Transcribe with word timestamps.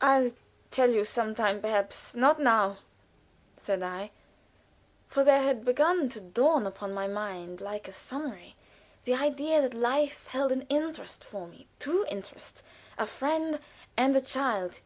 "I'll 0.00 0.32
tell 0.72 0.90
you 0.90 1.04
some 1.04 1.32
time 1.36 1.60
perhaps, 1.60 2.16
not 2.16 2.40
now," 2.40 2.78
said 3.56 3.80
I, 3.80 4.10
for 5.06 5.22
there 5.22 5.40
had 5.40 5.64
begun 5.64 6.08
to 6.08 6.20
dawn 6.20 6.66
upon 6.66 6.92
my 6.92 7.06
mind, 7.06 7.60
like 7.60 7.86
a 7.86 7.92
sun 7.92 8.32
ray, 8.32 8.56
the 9.04 9.14
idea 9.14 9.62
that 9.62 9.72
life 9.72 10.26
held 10.26 10.50
an 10.50 10.62
interest 10.62 11.22
for 11.22 11.46
me 11.46 11.68
two 11.78 12.04
interests 12.10 12.64
a 12.98 13.06
friend 13.06 13.60
and 13.96 14.16
a 14.16 14.20
child. 14.20 14.80